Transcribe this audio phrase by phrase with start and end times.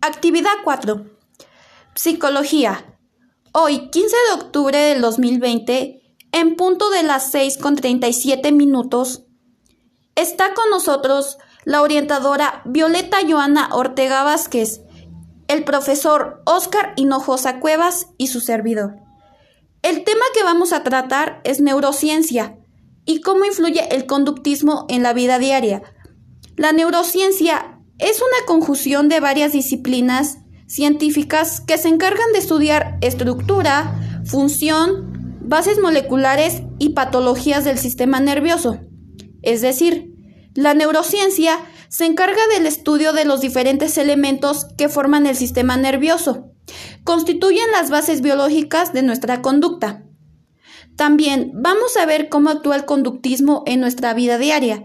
[0.00, 1.06] Actividad 4.
[1.96, 2.98] Psicología.
[3.50, 9.24] Hoy, 15 de octubre del 2020, en punto de las 6 con 37 minutos,
[10.14, 14.82] está con nosotros la orientadora Violeta Joana Ortega Vázquez,
[15.48, 18.94] el profesor Óscar Hinojosa Cuevas y su servidor.
[19.82, 22.56] El tema que vamos a tratar es neurociencia
[23.04, 25.82] y cómo influye el conductismo en la vida diaria.
[26.56, 34.22] La neurociencia es una conjunción de varias disciplinas científicas que se encargan de estudiar estructura,
[34.24, 38.80] función, bases moleculares y patologías del sistema nervioso.
[39.42, 40.14] Es decir,
[40.54, 41.56] la neurociencia
[41.88, 46.52] se encarga del estudio de los diferentes elementos que forman el sistema nervioso.
[47.04, 50.04] Constituyen las bases biológicas de nuestra conducta.
[50.96, 54.84] También vamos a ver cómo actúa el conductismo en nuestra vida diaria.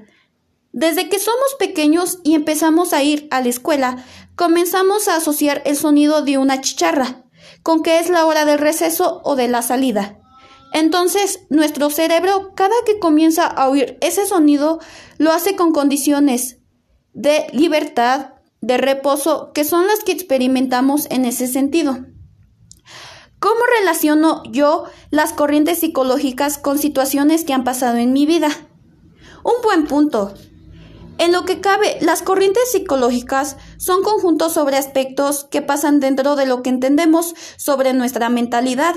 [0.73, 4.03] Desde que somos pequeños y empezamos a ir a la escuela,
[4.35, 7.23] comenzamos a asociar el sonido de una chicharra
[7.61, 10.19] con que es la hora del receso o de la salida.
[10.73, 14.79] Entonces, nuestro cerebro, cada que comienza a oír ese sonido,
[15.19, 16.57] lo hace con condiciones
[17.13, 22.05] de libertad, de reposo, que son las que experimentamos en ese sentido.
[23.39, 28.49] ¿Cómo relaciono yo las corrientes psicológicas con situaciones que han pasado en mi vida?
[29.43, 30.33] Un buen punto.
[31.23, 36.45] En lo que cabe, las corrientes psicológicas son conjuntos sobre aspectos que pasan dentro de
[36.45, 38.93] lo que entendemos sobre nuestra mentalidad.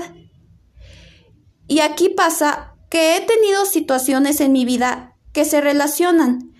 [1.69, 6.51] Y aquí pasa que he tenido situaciones en mi vida que se relacionan.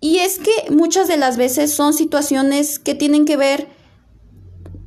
[0.00, 3.68] Y es que muchas de las veces son situaciones que tienen que ver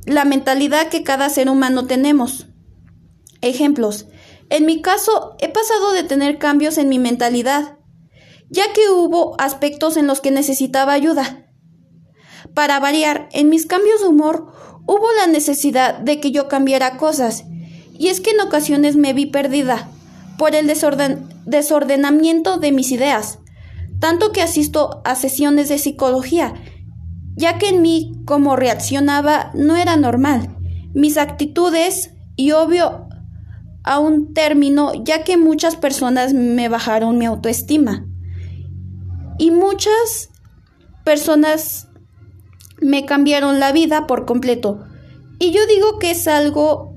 [0.06, 2.48] la mentalidad que cada ser humano tenemos.
[3.42, 4.06] Ejemplos.
[4.50, 7.77] En mi caso, he pasado de tener cambios en mi mentalidad
[8.50, 11.46] ya que hubo aspectos en los que necesitaba ayuda.
[12.54, 14.52] Para variar, en mis cambios de humor
[14.86, 17.44] hubo la necesidad de que yo cambiara cosas,
[17.98, 19.90] y es que en ocasiones me vi perdida
[20.38, 23.38] por el desordenamiento de mis ideas,
[24.00, 26.54] tanto que asisto a sesiones de psicología,
[27.36, 30.56] ya que en mí como reaccionaba no era normal,
[30.94, 33.08] mis actitudes y obvio
[33.84, 38.07] a un término ya que muchas personas me bajaron mi autoestima
[39.38, 40.30] y muchas
[41.04, 41.88] personas
[42.80, 44.84] me cambiaron la vida por completo.
[45.38, 46.88] Y yo digo que es algo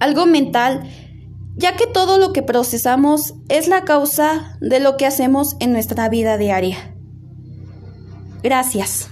[0.00, 0.88] algo mental,
[1.56, 6.08] ya que todo lo que procesamos es la causa de lo que hacemos en nuestra
[6.08, 6.94] vida diaria.
[8.42, 9.10] Gracias.